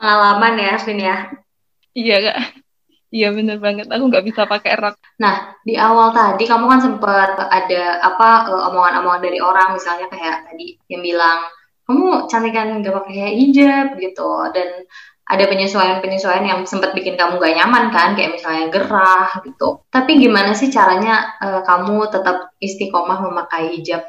Pengalaman 0.00 0.56
ya 0.56 0.68
Aswin 0.80 1.00
ya? 1.04 1.16
Iya 1.92 2.16
kak. 2.32 2.38
Iya 3.12 3.28
bener 3.36 3.60
banget, 3.60 3.92
aku 3.92 4.08
nggak 4.08 4.24
bisa 4.24 4.48
pakai 4.48 4.72
rok. 4.80 4.96
Nah, 5.20 5.52
di 5.68 5.76
awal 5.76 6.16
tadi 6.16 6.48
kamu 6.48 6.64
kan 6.64 6.80
sempat 6.80 7.36
ada 7.44 8.00
apa 8.00 8.48
eh, 8.48 8.62
omongan-omongan 8.72 9.20
dari 9.20 9.36
orang, 9.36 9.76
misalnya 9.76 10.08
kayak 10.08 10.48
tadi 10.48 10.80
yang 10.88 11.04
bilang 11.04 11.44
kamu 11.92 12.32
cantik 12.32 12.56
kan 12.56 12.80
nggak 12.80 12.96
pakai 13.04 13.36
hijab 13.36 14.00
gitu, 14.00 14.48
dan 14.56 14.88
ada 15.28 15.44
penyesuaian-penyesuaian 15.44 16.44
yang 16.48 16.60
sempat 16.64 16.96
bikin 16.96 17.20
kamu 17.20 17.36
gak 17.36 17.56
nyaman 17.60 17.92
kan, 17.92 18.16
kayak 18.16 18.40
misalnya 18.40 18.72
gerah 18.72 19.28
gitu. 19.44 19.84
Tapi 19.92 20.16
gimana 20.16 20.56
sih 20.56 20.72
caranya 20.72 21.36
uh, 21.36 21.60
kamu 21.68 22.08
tetap 22.08 22.56
istiqomah 22.58 23.20
memakai 23.20 23.76
hijab? 23.76 24.08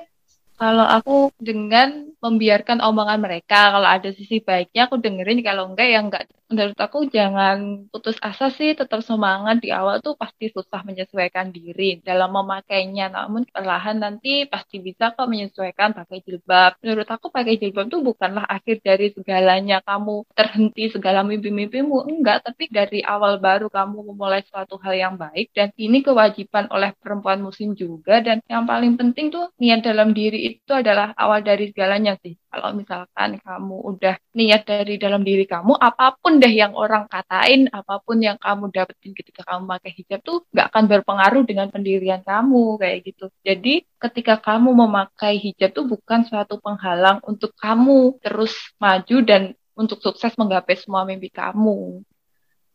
Kalau 0.55 0.87
aku 0.87 1.35
dengan 1.37 2.11
membiarkan 2.23 2.79
omongan 2.79 3.19
mereka, 3.19 3.75
kalau 3.75 3.87
ada 3.87 4.09
sisi 4.15 4.39
baiknya 4.39 4.87
aku 4.87 4.95
dengerin, 4.95 5.43
kalau 5.43 5.67
enggak 5.67 5.87
ya 5.91 5.99
enggak 5.99 6.23
menurut 6.51 6.77
aku 6.79 7.07
jangan 7.09 7.87
putus 7.91 8.17
asa 8.19 8.47
sih, 8.51 8.75
tetap 8.79 8.99
semangat. 9.05 9.55
Di 9.63 9.69
awal 9.71 9.99
tuh 10.05 10.15
pasti 10.19 10.51
susah 10.51 10.81
menyesuaikan 10.87 11.51
diri 11.55 11.99
dalam 12.03 12.29
memakainya, 12.33 13.11
namun 13.13 13.47
perlahan 13.47 13.97
nanti 14.03 14.45
pasti 14.49 14.83
bisa 14.83 15.13
kok 15.15 15.27
menyesuaikan 15.31 15.95
pakai 15.95 16.19
jilbab. 16.25 16.75
Menurut 16.83 17.07
aku 17.07 17.27
pakai 17.31 17.55
jilbab 17.61 17.87
tuh 17.93 18.01
bukanlah 18.03 18.45
akhir 18.49 18.83
dari 18.83 19.13
segalanya, 19.15 19.79
kamu 19.85 20.27
terhenti 20.37 20.83
segala 20.91 21.23
mimpi-mimpimu, 21.23 22.09
enggak, 22.09 22.43
tapi 22.47 22.67
dari 22.71 22.99
awal 23.05 23.39
baru 23.39 23.67
kamu 23.71 24.13
memulai 24.13 24.41
suatu 24.47 24.75
hal 24.83 24.93
yang 24.97 25.15
baik. 25.15 25.49
Dan 25.55 25.71
ini 25.79 26.03
kewajiban 26.03 26.67
oleh 26.75 26.91
perempuan 26.99 27.39
muslim 27.39 27.73
juga. 27.77 28.19
Dan 28.19 28.43
yang 28.51 28.67
paling 28.67 28.93
penting 28.99 29.31
tuh 29.33 29.49
niat 29.61 29.81
dalam 29.85 30.11
diri 30.11 30.53
itu 30.53 30.71
adalah 30.73 31.15
awal 31.15 31.39
dari 31.45 31.69
segalanya 31.71 32.13
sih. 32.19 32.42
Kalau 32.53 32.69
misalkan 32.77 33.41
kamu 33.41 33.77
udah 33.81 34.15
niat 34.37 34.61
dari 34.61 35.01
dalam 35.01 35.25
diri 35.25 35.49
kamu, 35.49 35.73
apa 35.73 36.13
pun 36.21 36.37
deh 36.37 36.53
yang 36.53 36.77
orang 36.77 37.09
katain, 37.09 37.65
apa 37.73 37.97
pun 37.97 38.21
yang 38.21 38.37
kamu 38.37 38.69
dapetin 38.69 39.17
ketika 39.17 39.41
kamu 39.41 39.65
pakai 39.73 39.91
hijab 39.97 40.21
tuh 40.21 40.45
gak 40.53 40.69
akan 40.69 40.85
berpengaruh 40.85 41.43
dengan 41.49 41.73
pendirian 41.73 42.21
kamu 42.21 42.77
kayak 42.77 43.09
gitu. 43.09 43.33
Jadi 43.41 43.89
ketika 43.97 44.37
kamu 44.37 44.69
memakai 44.69 45.41
hijab 45.41 45.73
tuh 45.73 45.89
bukan 45.89 46.29
suatu 46.29 46.61
penghalang 46.61 47.25
untuk 47.25 47.57
kamu 47.57 48.21
terus 48.21 48.53
maju 48.77 49.17
dan 49.25 49.57
untuk 49.73 49.97
sukses 50.05 50.37
menggapai 50.37 50.77
semua 50.77 51.09
mimpi 51.09 51.33
kamu. 51.33 52.05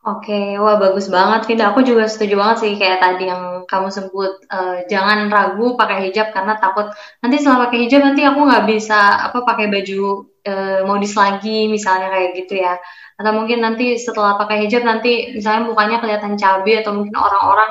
Oke, 0.08 0.56
wah 0.56 0.80
bagus 0.80 1.12
banget 1.12 1.44
Vinda. 1.44 1.68
Aku 1.68 1.84
juga 1.84 2.08
setuju 2.08 2.40
banget 2.40 2.56
sih 2.64 2.72
kayak 2.80 2.96
tadi 2.96 3.28
yang 3.28 3.68
kamu 3.68 3.92
sebut 3.92 4.40
uh, 4.48 4.80
jangan 4.88 5.28
ragu 5.28 5.76
pakai 5.76 6.08
hijab 6.08 6.32
karena 6.32 6.56
takut 6.56 6.88
nanti 7.20 7.36
setelah 7.36 7.68
pakai 7.68 7.78
hijab 7.84 8.00
nanti 8.00 8.24
aku 8.24 8.40
nggak 8.40 8.64
bisa 8.72 9.28
apa 9.28 9.44
pakai 9.44 9.68
baju 9.68 10.24
uh, 10.48 10.80
modis 10.88 11.12
lagi 11.12 11.68
misalnya 11.68 12.08
kayak 12.08 12.30
gitu 12.40 12.56
ya. 12.56 12.80
Atau 13.20 13.36
mungkin 13.36 13.60
nanti 13.60 14.00
setelah 14.00 14.40
pakai 14.40 14.64
hijab 14.64 14.88
nanti 14.88 15.36
misalnya 15.36 15.68
mukanya 15.68 16.00
kelihatan 16.00 16.40
cabai 16.40 16.80
atau 16.80 16.96
mungkin 16.96 17.12
orang-orang 17.12 17.70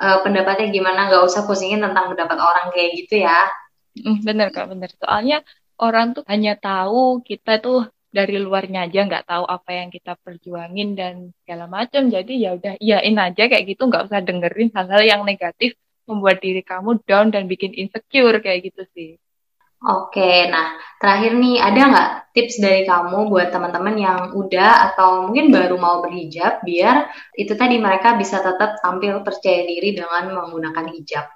uh, 0.00 0.18
pendapatnya 0.24 0.72
gimana 0.72 1.12
nggak 1.12 1.28
usah 1.28 1.44
pusingin 1.44 1.84
tentang 1.84 2.08
pendapat 2.08 2.40
orang 2.40 2.72
kayak 2.72 2.96
gitu 2.96 3.28
ya. 3.28 3.44
Mm, 4.00 4.24
bener 4.24 4.48
kak, 4.56 4.72
bener. 4.72 4.88
Soalnya 4.96 5.44
orang 5.76 6.16
tuh 6.16 6.24
hanya 6.32 6.56
tahu 6.56 7.20
kita 7.20 7.60
tuh 7.60 7.92
dari 8.14 8.38
luarnya 8.38 8.86
aja 8.86 9.00
nggak 9.08 9.26
tahu 9.26 9.44
apa 9.56 9.70
yang 9.78 9.88
kita 9.90 10.12
perjuangin 10.22 10.88
dan 10.94 11.14
segala 11.42 11.66
macam 11.66 12.02
jadi 12.14 12.32
ya 12.44 12.50
udah 12.58 12.74
iyain 12.78 13.16
aja 13.18 13.42
kayak 13.50 13.64
gitu 13.74 13.82
nggak 13.90 14.06
usah 14.06 14.20
dengerin 14.22 14.70
hal-hal 14.76 15.02
yang 15.02 15.22
negatif 15.26 15.74
membuat 16.06 16.38
diri 16.38 16.62
kamu 16.62 17.02
down 17.08 17.34
dan 17.34 17.50
bikin 17.50 17.74
insecure 17.74 18.38
kayak 18.38 18.70
gitu 18.70 18.82
sih 18.94 19.10
Oke, 19.84 20.48
nah 20.48 20.80
terakhir 20.96 21.36
nih 21.36 21.60
ada 21.60 21.80
nggak 21.92 22.08
tips 22.32 22.56
dari 22.56 22.88
kamu 22.88 23.28
buat 23.28 23.52
teman-teman 23.52 23.96
yang 24.00 24.20
udah 24.32 24.88
atau 24.88 25.28
mungkin 25.28 25.52
baru 25.52 25.76
mau 25.76 26.00
berhijab 26.00 26.64
biar 26.64 27.12
itu 27.36 27.52
tadi 27.52 27.76
mereka 27.76 28.16
bisa 28.16 28.40
tetap 28.40 28.80
tampil 28.80 29.20
percaya 29.20 29.60
diri 29.68 29.92
dengan 29.92 30.32
menggunakan 30.32 30.88
hijab? 30.88 31.28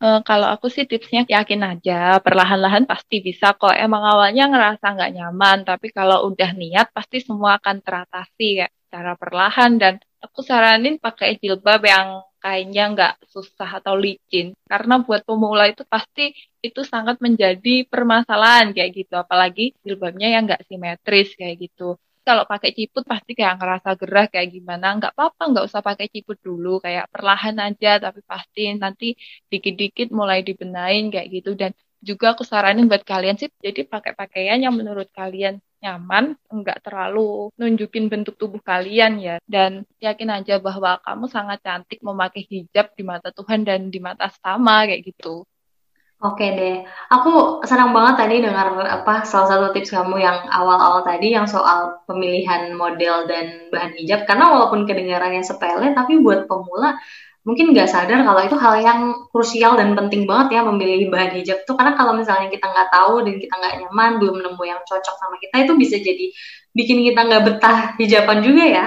Uh, 0.00 0.24
kalau 0.24 0.48
aku 0.48 0.72
sih 0.72 0.88
tipsnya 0.88 1.28
yakin 1.28 1.60
aja, 1.60 2.16
perlahan-lahan 2.24 2.88
pasti 2.88 3.20
bisa 3.20 3.52
kok. 3.52 3.76
Emang 3.76 4.00
awalnya 4.00 4.48
ngerasa 4.48 4.86
nggak 4.96 5.12
nyaman, 5.12 5.58
tapi 5.68 5.92
kalau 5.92 6.24
udah 6.32 6.50
niat 6.56 6.88
pasti 6.96 7.20
semua 7.20 7.60
akan 7.60 7.76
teratasi 7.84 8.64
ya 8.64 8.68
secara 8.88 9.12
perlahan. 9.20 9.76
Dan 9.76 9.94
aku 10.24 10.40
saranin 10.40 10.96
pakai 10.96 11.36
jilbab 11.36 11.84
yang 11.84 12.24
kainnya 12.40 12.84
nggak 12.96 13.14
susah 13.28 13.70
atau 13.84 13.92
licin. 13.92 14.56
Karena 14.64 15.04
buat 15.04 15.20
pemula 15.28 15.68
itu 15.68 15.84
pasti 15.84 16.32
itu 16.64 16.80
sangat 16.80 17.20
menjadi 17.20 17.84
permasalahan 17.84 18.72
kayak 18.72 18.90
gitu. 19.04 19.14
Apalagi 19.20 19.76
jilbabnya 19.84 20.32
yang 20.32 20.48
nggak 20.48 20.64
simetris 20.64 21.36
kayak 21.36 21.60
gitu 21.68 22.00
kalau 22.26 22.44
pakai 22.52 22.70
ciput 22.76 23.04
pasti 23.12 23.30
kayak 23.38 23.54
ngerasa 23.58 23.88
gerah 24.00 24.26
kayak 24.32 24.48
gimana 24.54 24.86
nggak 24.98 25.12
apa-apa 25.14 25.42
nggak 25.50 25.64
usah 25.68 25.80
pakai 25.88 26.06
ciput 26.14 26.38
dulu 26.46 26.68
kayak 26.84 27.04
perlahan 27.12 27.56
aja 27.66 27.88
tapi 28.04 28.20
pasti 28.30 28.60
nanti 28.82 29.06
dikit-dikit 29.52 30.08
mulai 30.18 30.38
dibenain 30.48 31.04
kayak 31.12 31.28
gitu 31.34 31.50
dan 31.60 31.70
juga 32.08 32.26
aku 32.32 32.42
saranin 32.50 32.88
buat 32.90 33.04
kalian 33.04 33.36
sih 33.40 33.48
jadi 33.66 33.80
pakai 33.92 34.12
pakaian 34.20 34.58
yang 34.64 34.74
menurut 34.78 35.08
kalian 35.12 35.54
nyaman, 35.80 36.36
enggak 36.52 36.78
terlalu 36.84 37.48
nunjukin 37.56 38.12
bentuk 38.12 38.36
tubuh 38.36 38.60
kalian 38.60 39.16
ya. 39.16 39.36
Dan 39.48 39.88
yakin 39.96 40.28
aja 40.36 40.60
bahwa 40.60 41.00
kamu 41.00 41.24
sangat 41.32 41.58
cantik 41.64 42.04
memakai 42.04 42.44
hijab 42.44 42.92
di 42.92 43.02
mata 43.02 43.32
Tuhan 43.32 43.64
dan 43.64 43.88
di 43.88 43.98
mata 43.98 44.28
sama 44.28 44.84
kayak 44.84 45.02
gitu. 45.08 45.48
Oke 46.20 46.52
deh, 46.52 46.84
aku 47.08 47.64
senang 47.64 47.96
banget 47.96 48.20
tadi 48.20 48.44
dengar 48.44 48.76
apa 48.76 49.24
salah 49.24 49.48
satu 49.56 49.72
tips 49.72 49.88
kamu 49.88 50.20
yang 50.20 50.52
awal-awal 50.52 51.00
tadi 51.00 51.32
yang 51.32 51.48
soal 51.48 52.04
pemilihan 52.04 52.76
model 52.76 53.24
dan 53.24 53.72
bahan 53.72 53.96
hijab 53.96 54.28
karena 54.28 54.52
walaupun 54.52 54.84
kedengarannya 54.84 55.40
sepele 55.40 55.96
tapi 55.96 56.20
buat 56.20 56.44
pemula 56.44 57.00
mungkin 57.40 57.72
nggak 57.72 57.88
sadar 57.88 58.20
kalau 58.20 58.36
itu 58.44 58.52
hal 58.60 58.74
yang 58.84 59.00
krusial 59.32 59.80
dan 59.80 59.96
penting 59.96 60.28
banget 60.28 60.60
ya 60.60 60.68
memilih 60.68 61.08
bahan 61.08 61.40
hijab 61.40 61.64
tuh 61.64 61.72
karena 61.72 61.96
kalau 61.96 62.12
misalnya 62.12 62.52
kita 62.52 62.68
nggak 62.68 62.88
tahu 62.92 63.24
dan 63.24 63.34
kita 63.40 63.54
nggak 63.56 63.74
nyaman 63.80 64.10
belum 64.20 64.36
nemu 64.44 64.62
yang 64.68 64.80
cocok 64.84 65.16
sama 65.16 65.36
kita 65.40 65.56
itu 65.64 65.72
bisa 65.80 65.96
jadi 66.04 66.26
bikin 66.76 67.00
kita 67.00 67.20
nggak 67.32 67.42
betah 67.48 67.78
hijaban 67.96 68.44
juga 68.44 68.64
ya. 68.68 68.84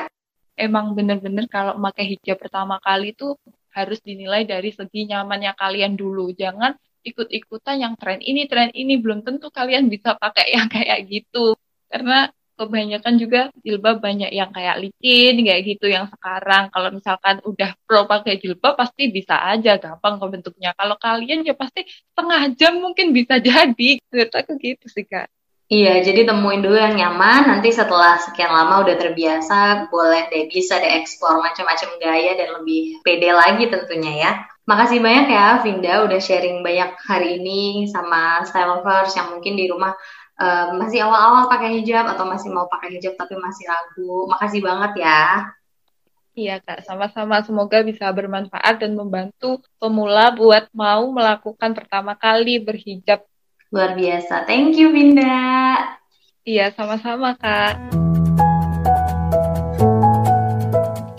Emang 0.54 0.94
bener-bener 0.94 1.50
kalau 1.50 1.82
pakai 1.82 2.14
hijab 2.14 2.38
pertama 2.38 2.78
kali 2.78 3.18
tuh 3.18 3.42
harus 3.74 3.98
dinilai 4.06 4.46
dari 4.46 4.70
segi 4.70 5.10
nyamannya 5.10 5.58
kalian 5.58 5.98
dulu. 5.98 6.30
Jangan 6.38 6.78
ikut-ikutan 7.04 7.84
yang 7.84 7.94
tren 8.00 8.20
ini, 8.24 8.48
tren 8.48 8.72
ini, 8.72 8.98
belum 8.98 9.22
tentu 9.28 9.52
kalian 9.52 9.92
bisa 9.92 10.16
pakai 10.16 10.56
yang 10.56 10.68
kayak 10.72 11.06
gitu. 11.08 11.54
Karena 11.92 12.32
kebanyakan 12.54 13.14
juga 13.18 13.42
jilbab 13.66 13.98
banyak 13.98 14.30
yang 14.30 14.54
kayak 14.54 14.78
licin 14.78 15.42
kayak 15.42 15.62
gitu 15.66 15.90
yang 15.90 16.06
sekarang 16.06 16.70
kalau 16.70 16.90
misalkan 16.94 17.42
udah 17.44 17.74
pro 17.90 18.06
pakai 18.06 18.38
jilbab 18.38 18.78
pasti 18.78 19.10
bisa 19.10 19.42
aja 19.42 19.82
gampang 19.82 20.22
kok 20.22 20.30
bentuknya 20.30 20.72
kalau 20.78 20.94
kalian 21.02 21.42
ya 21.42 21.58
pasti 21.58 21.90
setengah 21.90 22.54
jam 22.54 22.78
mungkin 22.78 23.10
bisa 23.12 23.42
jadi 23.48 23.90
gitu 23.98 24.36
aku 24.38 24.54
gitu 24.62 24.86
sih 24.86 25.06
kak 25.06 25.28
Iya, 25.74 26.06
jadi 26.06 26.30
temuin 26.30 26.62
dulu 26.62 26.78
yang 26.78 26.94
nyaman. 26.94 27.50
Nanti 27.50 27.74
setelah 27.74 28.22
sekian 28.22 28.52
lama 28.52 28.86
udah 28.86 28.94
terbiasa, 28.94 29.90
boleh 29.90 30.30
deh 30.30 30.46
bisa 30.46 30.78
deh 30.78 31.02
explore 31.02 31.42
macam-macam 31.42 31.98
gaya 31.98 32.38
dan 32.38 32.62
lebih 32.62 33.02
pede 33.02 33.34
lagi 33.34 33.66
tentunya 33.72 34.14
ya. 34.22 34.32
Makasih 34.64 35.04
banyak 35.04 35.28
ya 35.28 35.60
Vinda 35.60 36.08
udah 36.08 36.20
sharing 36.24 36.64
banyak 36.64 36.96
hari 37.04 37.44
ini 37.44 37.92
sama 37.92 38.48
style 38.48 38.80
lovers 38.80 39.12
yang 39.12 39.36
mungkin 39.36 39.60
di 39.60 39.68
rumah 39.68 39.92
uh, 40.40 40.72
masih 40.80 41.04
awal-awal 41.04 41.52
pakai 41.52 41.84
hijab 41.84 42.08
atau 42.08 42.24
masih 42.24 42.48
mau 42.48 42.72
pakai 42.72 42.96
hijab 42.96 43.20
tapi 43.20 43.36
masih 43.36 43.68
ragu. 43.68 44.32
Makasih 44.32 44.62
banget 44.64 45.04
ya. 45.04 45.52
Iya 46.34 46.58
Kak, 46.66 46.82
sama-sama 46.90 47.46
semoga 47.46 47.86
bisa 47.86 48.10
bermanfaat 48.10 48.82
dan 48.82 48.98
membantu 48.98 49.62
pemula 49.78 50.34
buat 50.34 50.66
mau 50.74 51.06
melakukan 51.14 51.78
pertama 51.78 52.18
kali 52.18 52.58
berhijab. 52.58 53.22
Luar 53.70 53.94
biasa. 53.94 54.48
Thank 54.50 54.82
you 54.82 54.90
Vinda. 54.90 55.78
Iya, 56.42 56.74
sama-sama 56.74 57.38
Kak. 57.38 58.03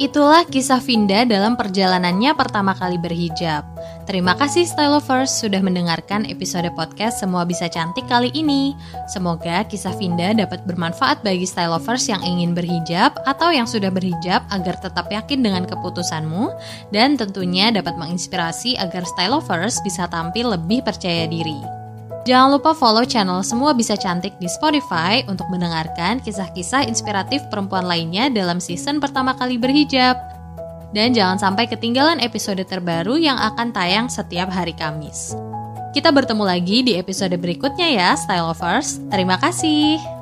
Itulah 0.05 0.45
kisah 0.45 0.85
Vinda 0.85 1.25
dalam 1.25 1.57
perjalanannya 1.57 2.37
pertama 2.37 2.77
kali 2.77 3.01
berhijab. 3.01 3.65
Terima 4.05 4.37
kasih 4.37 4.69
Style 4.69 5.01
Lovers 5.01 5.33
sudah 5.33 5.65
mendengarkan 5.65 6.29
episode 6.29 6.69
podcast 6.77 7.25
Semua 7.25 7.49
Bisa 7.49 7.73
Cantik 7.73 8.05
kali 8.05 8.29
ini. 8.37 8.77
Semoga 9.09 9.65
kisah 9.65 9.97
Vinda 9.97 10.37
dapat 10.37 10.61
bermanfaat 10.69 11.25
bagi 11.25 11.49
Style 11.49 11.73
Lovers 11.73 12.05
yang 12.05 12.21
ingin 12.21 12.53
berhijab 12.53 13.17
atau 13.25 13.49
yang 13.49 13.65
sudah 13.65 13.89
berhijab 13.89 14.45
agar 14.53 14.77
tetap 14.77 15.09
yakin 15.09 15.41
dengan 15.41 15.65
keputusanmu 15.65 16.53
dan 16.93 17.17
tentunya 17.17 17.73
dapat 17.73 17.97
menginspirasi 17.97 18.77
agar 18.77 19.09
Style 19.09 19.41
Lovers 19.41 19.81
bisa 19.81 20.05
tampil 20.13 20.53
lebih 20.53 20.85
percaya 20.85 21.25
diri. 21.25 21.84
Jangan 22.25 22.57
lupa 22.57 22.73
follow 22.73 23.05
channel 23.05 23.45
Semua 23.45 23.77
Bisa 23.77 24.01
Cantik 24.01 24.33
di 24.41 24.49
Spotify 24.49 25.21
untuk 25.29 25.45
mendengarkan 25.53 26.25
kisah-kisah 26.25 26.89
inspiratif 26.89 27.45
perempuan 27.53 27.85
lainnya 27.85 28.33
dalam 28.33 28.65
season 28.65 28.97
pertama 28.97 29.37
kali 29.37 29.61
berhijab. 29.61 30.17
Dan 30.97 31.13
jangan 31.13 31.37
sampai 31.37 31.69
ketinggalan 31.69 32.25
episode 32.25 32.65
terbaru 32.65 33.21
yang 33.21 33.37
akan 33.37 33.77
tayang 33.77 34.09
setiap 34.09 34.49
hari 34.49 34.73
Kamis. 34.73 35.37
Kita 35.93 36.09
bertemu 36.11 36.45
lagi 36.49 36.81
di 36.81 36.97
episode 36.97 37.37
berikutnya 37.37 37.93
ya, 37.93 38.09
Style 38.17 38.49
Lovers. 38.49 39.05
Terima 39.13 39.37
kasih. 39.37 40.14